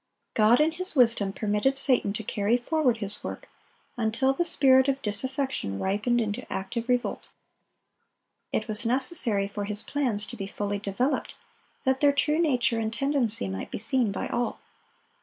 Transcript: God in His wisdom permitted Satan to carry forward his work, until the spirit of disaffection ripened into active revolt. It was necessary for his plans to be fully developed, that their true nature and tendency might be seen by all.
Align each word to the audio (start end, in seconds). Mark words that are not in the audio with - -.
God 0.33 0.59
in 0.59 0.71
His 0.71 0.95
wisdom 0.95 1.31
permitted 1.31 1.77
Satan 1.77 2.11
to 2.13 2.23
carry 2.23 2.57
forward 2.57 2.97
his 2.97 3.23
work, 3.23 3.47
until 3.97 4.33
the 4.33 4.43
spirit 4.43 4.87
of 4.87 4.99
disaffection 5.03 5.77
ripened 5.77 6.19
into 6.19 6.51
active 6.51 6.89
revolt. 6.89 7.29
It 8.51 8.67
was 8.67 8.83
necessary 8.83 9.47
for 9.47 9.65
his 9.65 9.83
plans 9.83 10.25
to 10.25 10.35
be 10.35 10.47
fully 10.47 10.79
developed, 10.79 11.37
that 11.83 11.99
their 11.99 12.13
true 12.13 12.39
nature 12.39 12.79
and 12.79 12.91
tendency 12.91 13.47
might 13.47 13.69
be 13.69 13.77
seen 13.77 14.11
by 14.11 14.27
all. 14.27 14.57